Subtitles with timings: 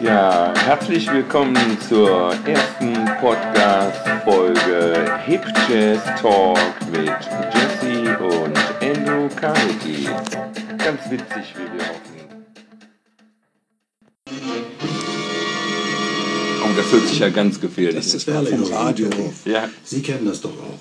[0.00, 1.56] Ja, herzlich willkommen
[1.88, 6.56] zur ersten Podcast-Folge Hip Jazz Talk
[6.92, 7.10] mit
[7.52, 10.08] Jesse und Andrew Carnegie.
[10.78, 12.16] Ganz witzig, wie wir hoffen.
[16.62, 19.10] Oh, das hört sich ja ganz gefährlich Das ist Perle im Radio.
[19.44, 19.68] Ja.
[19.82, 20.78] Sie kennen das doch auch.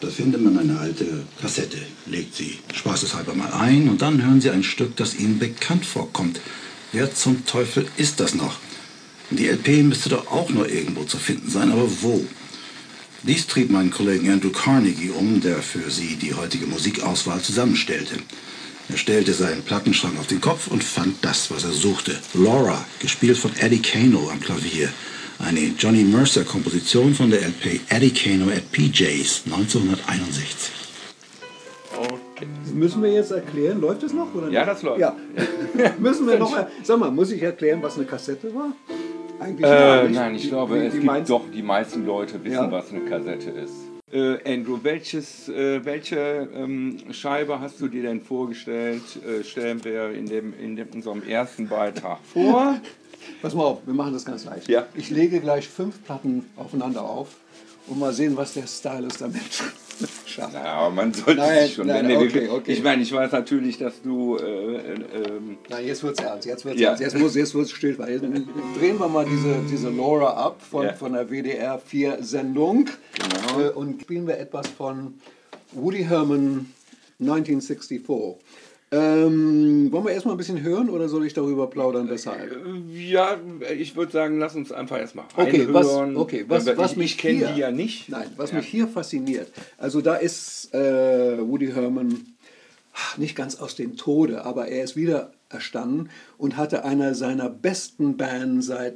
[0.00, 1.04] Da findet man eine alte
[1.40, 5.86] Kassette, legt sie spaßeshalber mal ein und dann hören Sie ein Stück, das Ihnen bekannt
[5.86, 6.40] vorkommt.
[6.92, 8.56] Wer zum Teufel ist das noch?
[9.30, 12.24] Die LP müsste doch auch nur irgendwo zu finden sein, aber wo?
[13.24, 18.14] Dies trieb meinen Kollegen Andrew Carnegie um, der für Sie die heutige Musikauswahl zusammenstellte.
[18.88, 22.18] Er stellte seinen Plattenschrank auf den Kopf und fand das, was er suchte.
[22.32, 24.88] Laura, gespielt von Eddie Kano am Klavier.
[25.40, 30.87] Eine Johnny Mercer-Komposition von der LP Eddie Kano at PJs 1961.
[32.74, 34.34] Müssen wir jetzt erklären, läuft es noch?
[34.34, 35.00] Oder Ja, das läuft.
[35.00, 35.14] Ja.
[35.98, 38.72] Müssen wir noch, sag mal, muss ich erklären, was eine Kassette war?
[39.40, 40.14] Eigentlich Äh, nicht.
[40.14, 42.72] nein, ich Die- glaube, die- es die gibt meinst- doch, die meisten Leute wissen, Ja.
[42.72, 43.72] was eine Kassette ist.
[44.10, 49.02] Äh, Andrew, welches, äh, welche ähm, Scheibe hast du dir denn vorgestellt?
[49.24, 52.80] Äh, stellen wir in, dem, in dem, unserem ersten Beitrag vor.
[53.42, 54.66] Pass mal auf, wir machen das ganz leicht.
[54.68, 54.86] Ja.
[54.94, 57.36] Ich lege gleich fünf Platten aufeinander auf
[57.88, 59.42] und mal sehen, was der Stylist damit
[60.26, 60.54] schafft.
[60.54, 61.86] Ja, aber man sollte Nein, sich schon.
[61.88, 62.72] nein, nee, okay, okay.
[62.72, 64.36] Ich meine, ich weiß natürlich, dass du.
[64.36, 64.92] Äh, äh,
[65.26, 66.88] ähm, Nein, jetzt wird's ernst, jetzt wird's Ja.
[66.90, 67.96] ernst, jetzt muss jetzt wird's still.
[68.08, 68.22] Jetzt
[68.78, 70.92] drehen wir mal diese, diese Laura ab von, Ja.
[70.92, 73.60] von der WDR 4 Sendung Genau.
[73.66, 75.14] äh, und spielen wir etwas von
[75.72, 76.72] Woody Herman
[77.20, 78.00] 1964.
[78.90, 82.56] Ähm, wollen wir erstmal ein bisschen hören oder soll ich darüber plaudern, weshalb?
[82.94, 83.36] ja,
[83.78, 85.74] ich würde sagen, lass uns einfach erstmal Okay, reinhören.
[85.74, 85.86] was,
[86.16, 88.08] okay, was, was ich, mich ich kenne hier, die ja nicht.
[88.08, 88.56] Nein, was Ja.
[88.58, 92.26] mich hier fasziniert, also da ist äh, Woody Herman
[93.18, 98.16] nicht ganz aus dem Tode, aber er ist wieder erstanden und hatte einer seiner besten
[98.16, 98.94] Bands seit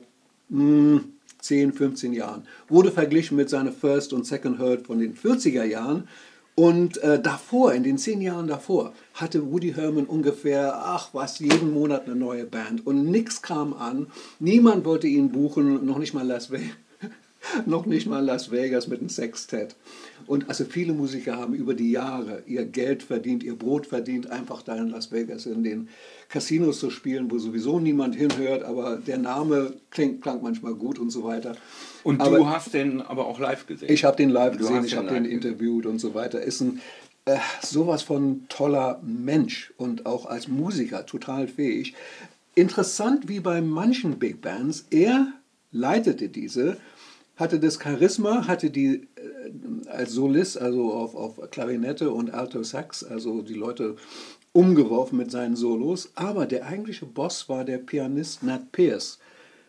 [0.49, 1.03] mh,
[1.41, 2.47] 10, 15 Jahren.
[2.69, 6.09] Wurde verglichen mit seiner First und Second Hurt von den 40er Jahren.
[6.55, 11.73] Und äh, davor, in den zehn Jahren davor, hatte Woody Herman ungefähr, ach was, jeden
[11.73, 12.87] Monat eine neue Band.
[12.87, 14.09] Und nichts kam an.
[14.39, 16.77] Niemand wollte ihn buchen, noch nicht mal Las Vegas.
[17.67, 19.75] noch nicht mal Las Vegas mit einem Sextett.
[20.27, 24.63] Und also viele Musiker haben über die Jahre ihr Geld verdient, ihr Brot verdient, einfach
[24.63, 25.89] da in Las Vegas in den
[26.29, 31.11] Casinos zu spielen, wo sowieso niemand hinhört, aber der Name klingt, klang manchmal gut und
[31.11, 31.57] so weiter.
[32.05, 33.93] Und aber du hast den aber auch live gesehen.
[33.93, 36.41] ich habe den live Du gesehen, ich habe den interviewt und so weiter.
[36.41, 36.81] Ist ein
[37.25, 41.95] äh, sowas von toller Mensch und auch als Musiker total fähig.
[42.55, 45.33] Interessant wie bei manchen Big Bands, er
[45.71, 46.79] leitete diese,
[47.37, 53.05] hatte das Charisma, hatte die äh, als Solist, also auf, auf Klarinette und Alto Sax,
[53.05, 53.97] also die Leute
[54.53, 56.13] umgeworfen mit seinen Solos.
[56.15, 59.19] Aber der eigentliche Boss war der Pianist Nat Pierce,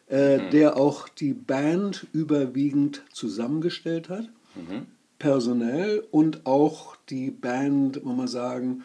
[0.07, 4.29] äh, der auch die Band überwiegend zusammengestellt hat,
[5.19, 8.83] personell und auch die Band, muss man sagen,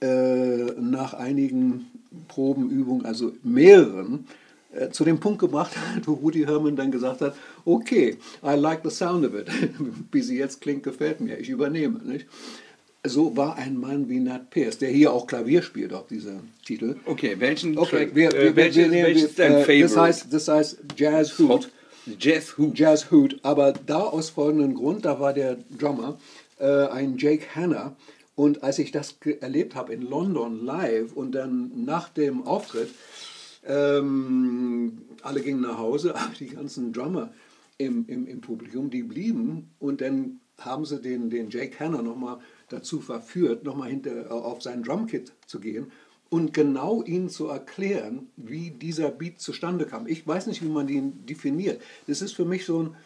[0.00, 1.86] äh, nach einigen
[2.28, 4.26] Probenübungen, also mehreren,
[4.90, 8.90] zu dem Punkt gebracht hat, wo Woody Herman dann gesagt hat, okay, I like the
[8.90, 9.48] sound of it.
[10.12, 12.00] Wie sie jetzt klingt, gefällt mir, ich übernehme.
[12.04, 12.26] Nicht?
[13.04, 16.96] So war ein Mann wie Nat Pierce, der hier auch Klavier spielt auf diesem Titel.
[17.04, 18.14] Okay, welchen Okay, Track?
[18.16, 19.82] wir, äh, wir, welches, wir, wir, welches ist dein äh, Favorite?
[19.82, 21.70] Das heißt, das heißt Jazz Hoot.
[22.18, 22.72] Jazz Who?
[22.74, 26.18] Jazz Hoot, aber da aus folgendem Grund, da war der Drummer
[26.58, 27.96] äh, ein Jake Hanna
[28.36, 32.90] und als ich das erlebt habe in London live und dann nach dem Auftritt,
[33.66, 37.32] ähm, alle gingen nach Hause, aber die ganzen Drummer
[37.78, 42.38] im, im, im Publikum, die blieben und dann haben sie den, den Jake Hanna nochmal
[42.68, 45.92] dazu verführt, nochmal hinter auf sein Drumkit zu gehen
[46.28, 50.06] und genau ihnen zu erklären, wie dieser Beat zustande kam.
[50.06, 51.80] Ich weiß nicht, wie man ihn definiert.
[52.06, 52.96] Das ist für mich so, ein,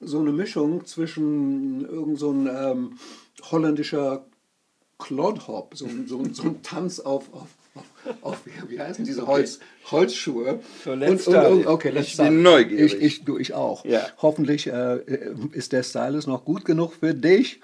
[0.00, 2.98] so eine Mischung zwischen irgend so ein ähm,
[3.50, 4.24] holländischer
[4.98, 7.48] Clodhop, so, so, so ein Tanz auf, auf,
[8.22, 8.38] auf,
[8.68, 9.60] wie, heißen diese Holz,
[9.90, 10.60] Holzschuhe.
[10.84, 11.66] So, let's start it.
[11.66, 12.94] okay, let's Ich bin neugierig.
[12.94, 13.84] Ich, ich, du, ich auch.
[13.84, 14.06] Ja.
[14.20, 14.98] Hoffentlich äh,
[15.52, 17.60] ist der Stylus noch gut genug für dich.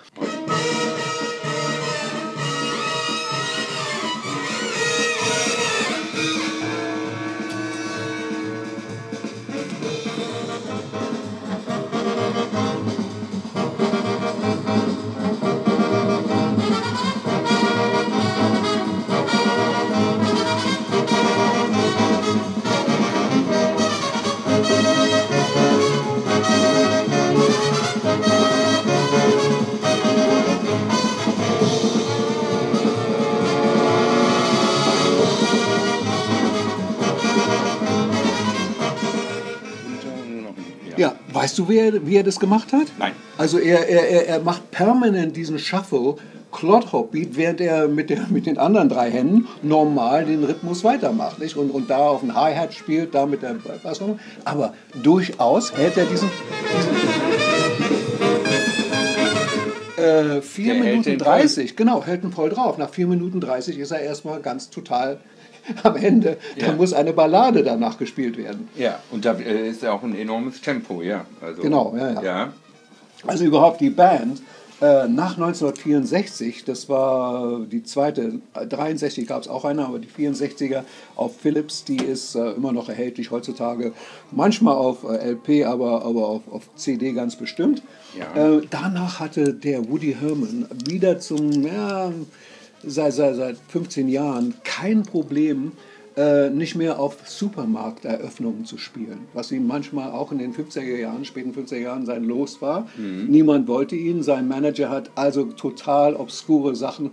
[41.48, 42.88] Weißt du, wie er, wie er das gemacht hat?
[42.98, 43.12] Nein.
[43.38, 46.16] Also er, er, er, macht permanent diesen Shuffle,
[46.52, 51.38] Clot-Hop-Beat, während er mit, der, mit den anderen drei Händen normal den Rhythmus weitermacht.
[51.38, 51.56] Nicht?
[51.56, 54.18] Und, und da auf dem Hi-Hat spielt, da mit der Bassdrum.
[54.44, 56.28] Aber durchaus hält er diesen...
[56.76, 57.27] diesen
[59.98, 62.78] äh, 4 Der Minuten den 30, genau, hält ihn voll drauf.
[62.78, 65.18] Nach 4 Minuten 30 ist er erstmal ganz total
[65.82, 66.36] am Ende.
[66.58, 66.72] Da Ja.
[66.72, 68.68] muss eine Ballade danach gespielt werden.
[68.76, 71.24] Ja, und da äh, ist ja auch ein enormes Tempo, ja.
[71.42, 72.22] Also, Genau, ja, ja.
[72.22, 72.52] ja.
[73.26, 74.40] Also überhaupt die Band
[74.80, 80.08] äh, nach 1964, das war die zweite, äh, 63 gab es auch eine, aber die
[80.08, 80.84] 64er
[81.16, 83.92] auf Philips, die ist äh, immer noch erhältlich heutzutage,
[84.30, 87.82] manchmal auf äh, LP, aber, aber auf, auf CD ganz bestimmt.
[88.16, 88.58] Ja.
[88.58, 92.12] Äh, danach hatte der Woody Herman wieder zum, ja,
[92.84, 95.72] seit, seit, seit 15 Jahren kein Problem,
[96.18, 101.24] äh, nicht mehr auf Supermarkteröffnungen zu spielen, was ihm manchmal auch in den 50er Jahren,
[101.24, 102.88] späten 50er Jahren sein Los war.
[102.96, 107.10] Niemand wollte ihn, sein Manager hat also total obskure Sachen,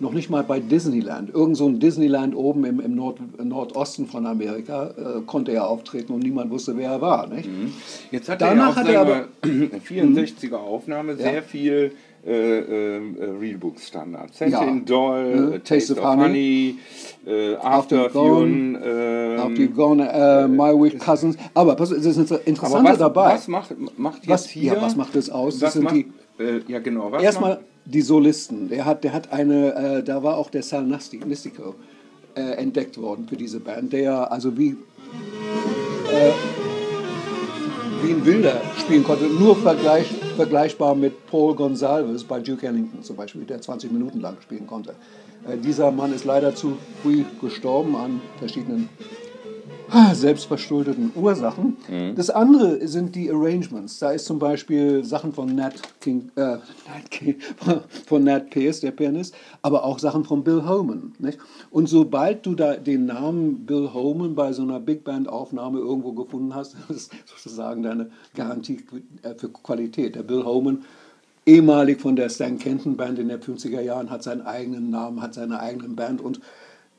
[0.00, 4.26] noch nicht mal bei Disneyland, irgend so ein Disneyland oben im, im Nord, Nordosten von
[4.26, 7.28] Amerika, äh, konnte er auftreten und niemand wusste, wer er war.
[7.28, 7.48] Nicht?
[8.10, 9.70] Jetzt hat Danach er ja auf aber- Mhm.
[9.70, 11.18] seiner 64er Aufnahme Ja.
[11.18, 11.92] sehr viel
[12.26, 12.58] äh,
[12.96, 13.00] äh,
[13.40, 14.38] Realbook-Standards.
[14.38, 14.96] Sentient Ja.
[14.96, 16.76] Doll, äh, Taste, of Honey,
[17.26, 21.36] äh, After After Gone, Fune, äh, Auf die Gone, äh, My Weak Cousins.
[21.52, 23.34] Aber pass, das ist das aber was, dabei.
[23.34, 24.72] was macht, macht jetzt Was- hier?
[24.74, 25.58] ja, was macht das aus?
[25.58, 26.06] Das sind macht, die-
[26.38, 27.12] äh, ja, genau.
[27.12, 28.68] Was Erstmal die Solisten.
[28.70, 31.74] Der hat, der hat eine, äh, da war auch der Sal Nistico
[32.34, 34.76] äh, entdeckt worden für diese Band, der also wie,
[38.06, 40.06] wie ein Wilder spielen konnte, nur vergleich,
[40.36, 44.94] vergleichbar mit Paul Gonsalves bei Duke Ellington zum Beispiel, der 20 Minuten lang spielen konnte.
[45.48, 48.88] Äh, dieser Mann ist leider zu früh gestorben an verschiedenen
[50.12, 51.76] selbstverschuldeten Ursachen.
[52.16, 53.98] Das andere sind die Arrangements.
[53.98, 57.36] Da ist zum Beispiel Sachen von Nat King, äh, Nat King
[58.06, 61.12] von Nat Pierce, der Pianist, aber auch Sachen von Bill Holman.
[61.18, 61.38] Nicht?
[61.70, 66.12] Und sobald du da den Namen Bill Holman bei so einer Big Band Aufnahme irgendwo
[66.12, 68.84] gefunden hast, das ist sozusagen deine Garantie
[69.22, 70.14] äh, für Qualität.
[70.14, 70.84] Der Bill Holman
[71.46, 75.34] ehemalig von der Stan Kenton Band in den 50er Jahren, hat seinen eigenen Namen, hat
[75.34, 76.40] seine eigene Band und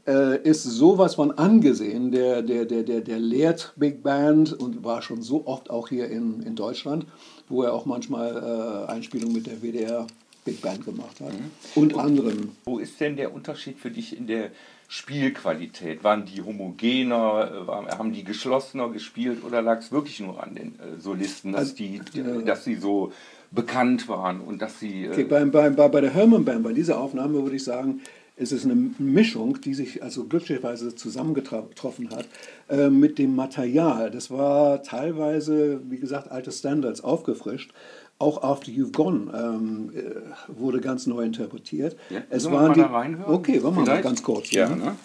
[0.07, 2.11] äh, ist sowas von angesehen.
[2.11, 6.09] Der, der, der, der, der lehrt Big Band und war schon so oft auch hier
[6.09, 7.05] in, in Deutschland,
[7.49, 10.07] wo er auch manchmal äh, Einspielungen mit der WDR
[10.43, 11.33] Big Band gemacht hat.
[11.73, 12.51] Und anderen.
[12.65, 14.51] Wo ist denn der Unterschied für dich in der
[14.87, 16.03] Spielqualität?
[16.03, 20.53] Waren die homogener, äh, waren, haben die geschlossener gespielt oder lag es wirklich nur an
[20.53, 22.01] den äh, Solisten, dass, die,
[22.45, 23.11] dass sie so
[23.49, 25.05] bekannt waren und dass sie...
[25.05, 28.01] Äh, Okay, bei, bei, bei, bei der Herman Band, bei dieser Aufnahme würde ich sagen,
[28.37, 32.27] es ist eine Mischung, die sich also glücklicherweise zusammengetroffen hat
[32.69, 34.11] äh, mit dem Material.
[34.11, 37.73] Das war teilweise, wie gesagt, alte Standards aufgefrischt.
[38.17, 41.97] Auch After You've Gone ähm, äh, wurde ganz neu interpretiert.
[42.09, 43.33] Ja, es waren mal die, reinhören?
[43.33, 44.51] Okay, wollen wir mal ganz kurz.
[44.51, 44.75] Ja, ne?
[44.77, 44.95] ne?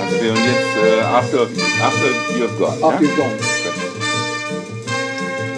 [0.00, 1.42] Also wir hören jetzt äh, After,
[1.82, 2.08] after
[2.38, 2.84] You've Gone.
[2.84, 3.00] After ja?
[3.00, 3.49] You've Gone.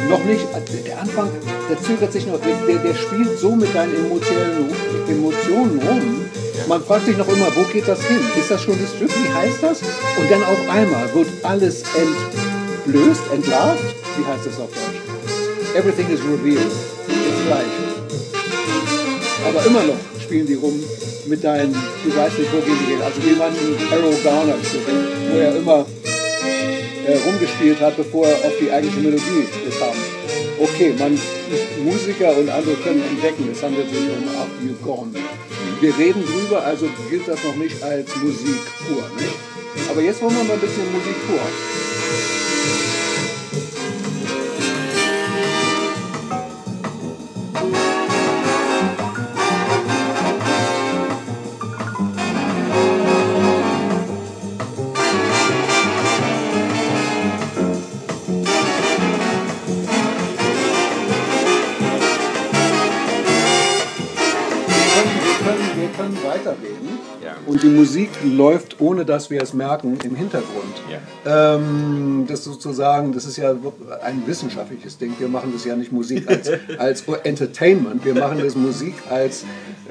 [0.09, 1.31] Noch nicht, äh, der Anfang,
[1.69, 4.69] der zögert sich noch, der, der, spielt so mit deinen emotionellen
[5.09, 6.25] Emotionen rum.
[6.69, 8.21] Man fragt sich noch immer, wo geht das hin?
[8.39, 9.11] Ist das schon das Stück?
[9.11, 9.81] Wie heißt das?
[10.19, 13.83] Und dann auf einmal wird alles entblößt, entlarvt.
[14.17, 15.77] Wie heißt das auf Deutsch?
[15.77, 16.67] Everything is revealed.
[16.67, 17.93] Ist gleich.
[19.49, 20.83] Aber immer noch spielen die rum
[21.27, 23.03] mit deinen, du weißt nicht, wo gehen die hin.
[23.03, 24.55] Also wie manchen Arrow Garner
[25.33, 25.87] wo er immer
[27.13, 29.47] äh, rumgespielt hat, bevor er auf die eigentliche Melodie
[29.79, 29.97] kam.
[30.59, 31.19] Okay, man,
[31.85, 35.13] Musiker und andere können entdecken, es handelt sich um After You've Gone.
[35.81, 39.05] Wir reden drüber, also gilt das noch nicht als Musik pur.
[39.17, 39.35] Nicht?
[39.91, 41.41] Aber jetzt wollen wir mal ein bisschen Musik pur.
[67.63, 70.75] Und die Musik läuft, ohne dass wir es merken, im Hintergrund.
[70.91, 71.55] Ja.
[71.55, 73.55] Ähm, das sozusagen, das ist ja
[74.03, 75.15] ein wissenschaftliches Ding.
[75.19, 79.45] Wir machen das ja nicht Musik als, als Entertainment, wir machen das Musik als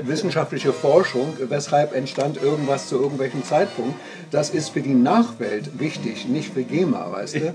[0.07, 3.95] wissenschaftliche Forschung, weshalb entstand irgendwas zu irgendwelchem Zeitpunkt.
[4.31, 7.39] Das ist für die Nachwelt wichtig, nicht für GEMA, weißt du?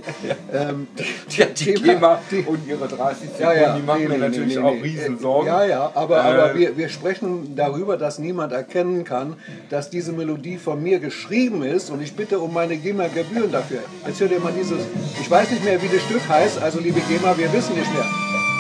[0.52, 0.88] ähm,
[1.30, 4.14] die, ja, die GEMA die, und ihre 30 Sekunden, ja, ja, die machen nee, mir
[4.14, 5.46] nee, natürlich nee, auch Riesensorgen.
[5.46, 9.36] Ja, ja, aber, äh, aber wir, wir sprechen darüber, dass niemand erkennen kann,
[9.70, 13.80] dass diese Melodie von mir geschrieben ist und ich bitte um meine GEMA-Gebühren dafür.
[14.06, 14.80] Jetzt hört ihr mal dieses,
[15.20, 18.04] ich weiß nicht mehr, wie das Stück heißt, also liebe GEMA, wir wissen nicht mehr.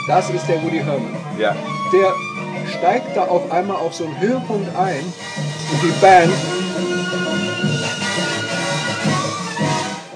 [0.06, 1.16] Das ist der Woody Herman.
[1.38, 1.56] Ja.
[1.92, 2.12] Der
[2.68, 5.04] steigt da auf einmal auf so einen Höhepunkt ein
[5.72, 6.32] und die Band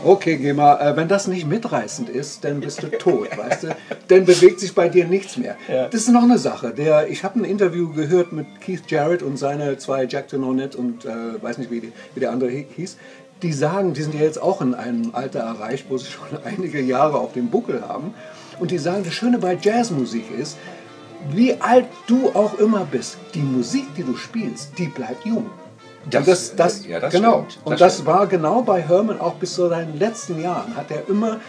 [0.02, 3.76] Okay, Gema, äh, wenn das nicht mitreißend ist, dann bist du tot, weißt du?
[4.08, 5.56] Dann bewegt sich bei dir nichts mehr.
[5.68, 5.88] Ja.
[5.88, 6.72] Das ist noch eine Sache.
[6.72, 11.04] Der, ich habe ein Interview gehört mit Keith Jarrett und seine zwei Jack Tononet und
[11.04, 12.96] äh, weiß nicht, wie, die, wie der andere hieß.
[13.42, 16.80] Die sagen, die sind ja jetzt auch in einem Alter erreicht, wo sie schon einige
[16.80, 18.14] Jahre auf dem Buckel haben.
[18.58, 20.56] Und die sagen, das Schöne bei Jazzmusik ist,
[21.28, 25.50] wie alt du auch immer bist, die Musik, die du spielst, die bleibt jung.
[26.08, 27.44] Das, das, das, ja, das genau.
[27.48, 27.66] Stimmt.
[27.66, 30.74] Und das, war genau bei Herman auch bis zu seinen letzten Jahren.
[30.74, 31.40] Hat er immer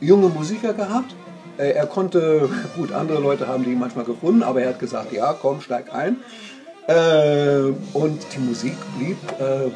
[0.00, 1.14] junge Musiker gehabt.
[1.56, 5.34] Äh, er konnte, gut, andere Leute haben die manchmal gefunden, aber er hat gesagt, ja,
[5.40, 6.16] komm, steig ein.
[6.88, 9.70] Äh, und die Musik blieb äh,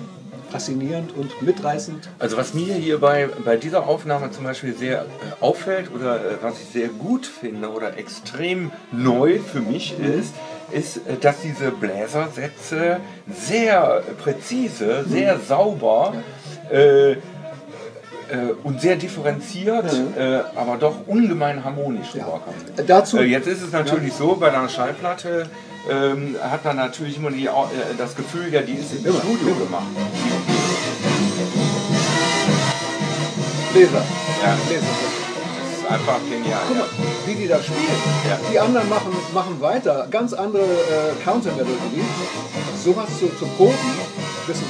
[0.51, 2.09] faszinierend und mitreißend.
[2.19, 5.07] Also was mir hier bei, bei dieser Aufnahme zum Beispiel sehr
[5.41, 10.21] auffällt oder was ich sehr gut finde oder extrem neu für mich mhm.
[10.21, 10.35] ist,
[10.73, 15.41] ist, äh, dass diese Bläsersätze sehr präzise, sehr mhm.
[15.47, 16.15] sauber
[16.71, 17.17] äh, äh,
[18.63, 20.15] und sehr differenziert, mhm.
[20.17, 22.25] äh, aber doch ungemein harmonisch ja.
[22.25, 22.61] rüberkommen.
[22.87, 24.19] Dazu, äh, jetzt ist es natürlich ja.
[24.19, 25.49] so, bei einer Schallplatte
[25.91, 27.51] ähm, hat man natürlich immer die, äh,
[27.97, 29.87] das Gefühl, ja, die ist im Studio gemacht.
[33.73, 34.05] Bläser.
[34.43, 34.59] Ja.
[34.69, 35.11] Bläser
[35.91, 36.61] einfach genial.
[36.69, 36.87] Guck mal,
[37.27, 37.81] wie die da spielen.
[38.29, 38.39] Ja.
[38.51, 40.07] Die anderen machen, machen weiter.
[40.11, 42.05] Ganz andere äh, Counter-Melodie.
[42.83, 43.75] Sowas zu, zu proben,
[44.47, 44.65] das ist,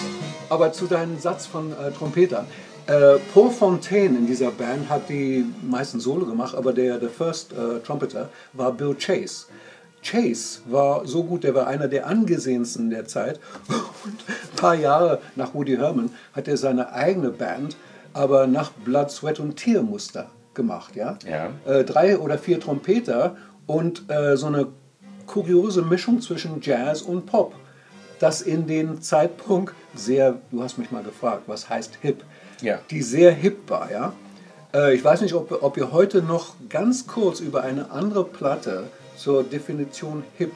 [0.49, 2.47] aber zu deinem Satz von äh, Trompetern.
[2.87, 7.53] Äh, Paul Fontaine in dieser Band hat die meisten Solo gemacht, aber der, der First
[7.53, 9.47] äh, Trumpeter war Bill Chase.
[10.03, 13.41] Chase war so gut, der war einer der angesehensten der Zeit.
[13.69, 13.79] Und
[14.29, 17.77] ein paar Jahre nach Woody Herman hat er seine eigene Band,
[18.13, 20.97] aber nach Blood, Sweat und Tiermuster gemacht.
[20.97, 21.19] Ja?
[21.27, 21.51] ja.
[21.71, 24.69] Äh, drei oder vier Trompeter und äh, so eine
[25.27, 27.55] kuriose Mischung zwischen Jazz und Pop.
[28.19, 32.25] Das in den Zeitpunkt sehr, du hast mich mal gefragt, was heißt hip?
[32.61, 32.81] Ja.
[32.91, 33.91] Die sehr hip war.
[33.91, 34.13] Ja?
[34.75, 38.85] Äh, ich weiß nicht, ob, ob wir heute noch ganz kurz über eine andere Platte
[39.21, 40.53] zur Definition hip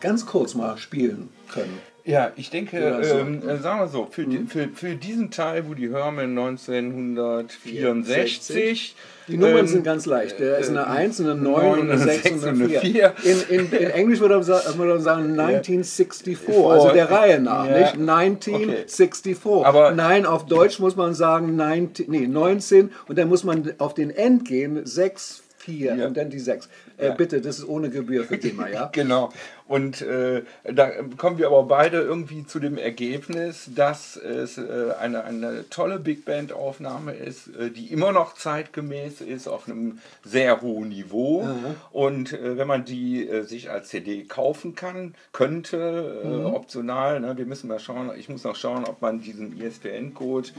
[0.00, 1.78] ganz kurz mal spielen können.
[2.06, 3.18] Ja, ich denke, so.
[3.18, 4.46] ähm, äh, sagen wir so, für, mhm.
[4.46, 8.94] für, für diesen Teil, wo die Herman 1964
[9.26, 10.38] die Nummern ähm, sind ganz leicht.
[10.38, 13.14] Da ist eine 1, eine 9 und eine 6 und eine 4.
[13.22, 17.78] In, in, in Englisch würde man sagen 1964, also der Reihe nach, ja.
[17.78, 17.94] nicht?
[17.94, 19.38] 1964.
[19.42, 19.64] Okay.
[19.64, 23.94] Aber Nein, auf Deutsch muss man sagen 19, nee, 19 und dann muss man auf
[23.94, 26.06] den End gehen, 6, 4 ja.
[26.06, 26.68] und dann die 6.
[26.96, 27.12] Äh.
[27.16, 28.86] Bitte, das ist ohne Gebühr für Thema, ja?
[28.92, 29.32] genau.
[29.66, 35.24] Und äh, da kommen wir aber beide irgendwie zu dem Ergebnis, dass es äh, eine,
[35.24, 40.90] eine tolle Big Band-Aufnahme ist, äh, die immer noch zeitgemäß ist, auf einem sehr hohen
[40.90, 41.44] Niveau.
[41.44, 41.76] Mhm.
[41.92, 46.44] Und äh, wenn man die äh, sich als CD kaufen kann, könnte, mhm.
[46.44, 50.50] optional, ne, wir müssen mal schauen, ich muss noch schauen, ob man diesen ISBN-Code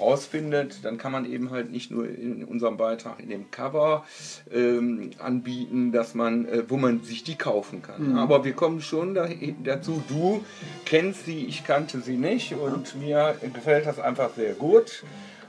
[0.00, 4.06] rausfindet, dann kann man eben halt nicht nur in unserem Beitrag in dem Cover
[4.50, 8.12] ähm, anbieten, dass man, wo man sich die kaufen kann.
[8.12, 8.16] Mhm.
[8.16, 9.14] Aber wir kommen schon
[9.62, 10.02] dazu.
[10.08, 10.44] Du
[10.84, 15.04] kennst sie, ich kannte sie nicht und mir gefällt das einfach sehr gut.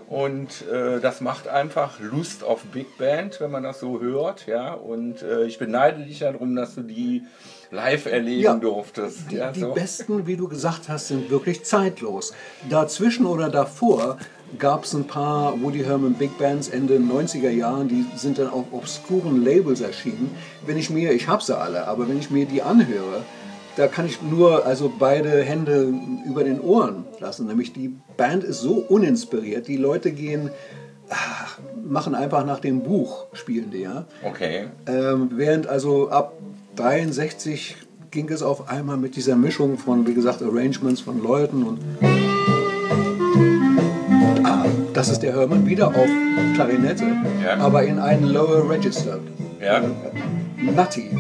[0.08, 4.46] Und äh, das macht einfach Lust auf Big Band, wenn man das so hört.
[4.46, 4.74] Ja?
[4.74, 7.24] Und äh, ich beneide dich darum, dass du die
[7.72, 9.32] live erleben ja, durftest.
[9.32, 9.74] Die, ja, so.
[9.74, 12.34] die besten, wie du gesagt hast, sind wirklich zeitlos.
[12.70, 14.20] Dazwischen oder davor
[14.58, 18.66] gab es ein paar Woody Herman Big Bands Ende 90er Jahren, die sind dann auf
[18.72, 20.32] obskuren Labels erschienen.
[20.66, 23.24] Wenn ich mir, ich habe sie alle, aber wenn ich mir die anhöre,
[23.76, 25.94] da kann ich nur also beide Hände
[26.26, 27.48] über den Ohren lassen.
[27.48, 30.52] Nämlich die Band ist so uninspiriert, die Leute gehen,
[31.10, 34.06] ach, machen einfach nach dem Buch, spielen die ja.
[34.24, 34.68] Okay.
[34.88, 36.34] Ähm, während also ab
[36.78, 37.76] 63
[38.12, 41.80] ging es auf einmal mit dieser Mischung von, wie gesagt, Arrangements von Leuten und
[44.96, 46.08] Das ist der Hermann wieder auf
[46.54, 47.04] Klarinette,
[47.44, 47.58] ja.
[47.58, 49.20] aber in einem Lower Register.
[49.62, 49.82] Ja.
[50.58, 51.12] Nutty,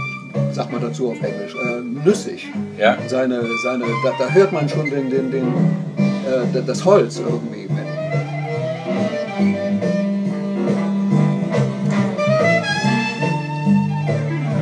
[0.54, 2.48] sagt man dazu auf Englisch, äh, nüssig.
[2.78, 2.98] Ja.
[3.08, 5.48] Seine, seine, da, da, hört man schon den, den, den,
[5.98, 7.68] äh, das Holz irgendwie.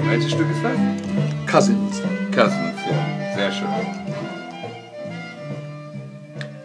[0.10, 1.52] Welches Stück ist das?
[1.52, 2.02] Cousins.
[2.34, 3.36] Cousins, ja.
[3.36, 3.68] Sehr schön.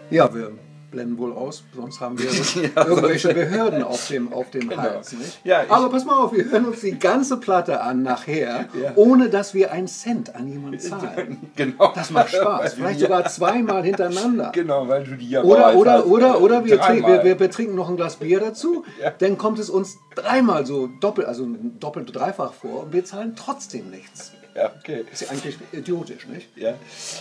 [0.09, 0.49] Ja, wir
[0.91, 2.29] blenden wohl aus, sonst haben wir
[2.75, 5.13] irgendwelche Behörden auf dem, auf dem Hals.
[5.13, 5.39] Nicht?
[5.43, 9.53] Ja, Aber pass mal auf, wir hören uns die ganze Platte an nachher, ohne dass
[9.53, 11.51] wir einen Cent an jemanden zahlen.
[11.55, 11.91] Genau.
[11.93, 14.51] Das macht Spaß, vielleicht sogar zweimal hintereinander.
[14.53, 17.17] Genau, weil du die ja Oder, oder, hast, oder, oder wir, trinken, dreimal.
[17.19, 19.11] wir, wir, wir trinken noch ein Glas Bier dazu, Ja.
[19.11, 21.47] dann kommt es uns dreimal so doppelt, also
[21.79, 24.31] doppelt, dreifach vor und wir zahlen trotzdem nichts.
[24.55, 25.05] Ja, okay.
[25.11, 26.49] Ist ja eigentlich idiotisch, nicht?
[26.57, 26.73] Ja.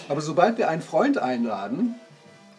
[0.09, 1.95] Aber sobald wir einen Freund einladen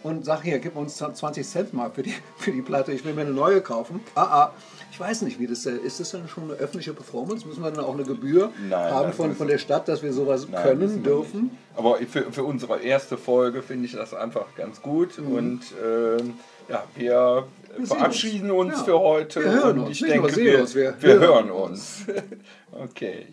[0.03, 3.13] und sagen, hier, gib uns 20 Cent mal für die, für die Platte, ich will
[3.13, 3.99] mir eine neue kaufen.
[4.15, 4.53] Ah, ah,
[4.91, 5.99] ich weiß nicht, wie das äh, ist.
[5.99, 7.47] das dann schon eine öffentliche Performance?
[7.47, 10.47] Müssen wir dann auch eine Gebühr Nein, haben von, von der Stadt, dass wir sowas
[10.49, 11.43] Nein, können, wir dürfen?
[11.43, 11.55] nicht.
[11.75, 15.17] Aber für, für unsere erste Folge finde ich das einfach ganz gut.
[15.19, 16.33] Und ähm,
[16.67, 18.73] ja, wir, sehen verabschieden uns.
[18.73, 18.83] uns, Ja.
[18.85, 19.43] für heute.
[19.43, 19.91] Wir hören und uns.
[19.91, 22.05] ich Nicht denke, wir, wir wir hören uns.
[22.71, 23.27] okay.